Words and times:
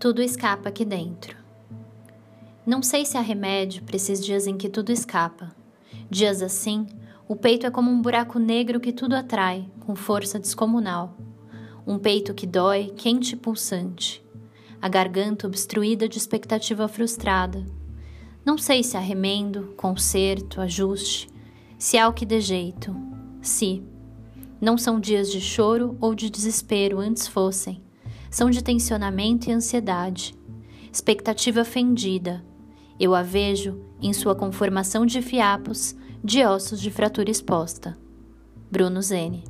Tudo 0.00 0.22
escapa 0.22 0.70
aqui 0.70 0.82
dentro. 0.82 1.36
Não 2.64 2.82
sei 2.82 3.04
se 3.04 3.18
há 3.18 3.20
remédio 3.20 3.82
para 3.82 3.96
esses 3.96 4.24
dias 4.24 4.46
em 4.46 4.56
que 4.56 4.70
tudo 4.70 4.90
escapa. 4.90 5.54
Dias 6.08 6.40
assim, 6.40 6.86
o 7.28 7.36
peito 7.36 7.66
é 7.66 7.70
como 7.70 7.90
um 7.90 8.00
buraco 8.00 8.38
negro 8.38 8.80
que 8.80 8.94
tudo 8.94 9.14
atrai, 9.14 9.68
com 9.80 9.94
força 9.94 10.38
descomunal. 10.38 11.18
Um 11.86 11.98
peito 11.98 12.32
que 12.32 12.46
dói, 12.46 12.94
quente 12.96 13.34
e 13.34 13.36
pulsante. 13.36 14.24
A 14.80 14.88
garganta 14.88 15.46
obstruída 15.46 16.08
de 16.08 16.16
expectativa 16.16 16.88
frustrada. 16.88 17.62
Não 18.42 18.56
sei 18.56 18.82
se 18.82 18.96
há 18.96 19.00
remendo, 19.00 19.74
conserto, 19.76 20.62
ajuste, 20.62 21.28
se 21.78 21.98
há 21.98 22.08
o 22.08 22.14
que 22.14 22.24
dê 22.24 22.40
jeito. 22.40 22.96
Se. 23.42 23.82
Não 24.62 24.78
são 24.78 24.98
dias 24.98 25.30
de 25.30 25.42
choro 25.42 25.98
ou 26.00 26.14
de 26.14 26.30
desespero, 26.30 26.98
antes 27.00 27.28
fossem. 27.28 27.82
São 28.30 28.48
de 28.48 28.62
tensionamento 28.62 29.50
e 29.50 29.52
ansiedade. 29.52 30.34
Expectativa 30.92 31.64
fendida. 31.64 32.44
Eu 32.98 33.14
a 33.14 33.22
vejo 33.22 33.80
em 34.00 34.12
sua 34.12 34.34
conformação 34.34 35.04
de 35.04 35.20
fiapos, 35.20 35.96
de 36.22 36.44
ossos 36.44 36.80
de 36.80 36.90
fratura 36.90 37.30
exposta. 37.30 37.98
Bruno 38.70 39.02
Zene 39.02 39.42